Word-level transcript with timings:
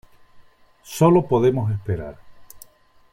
solo 0.97 1.27
podemos 1.27 1.69
esperar. 1.71 2.17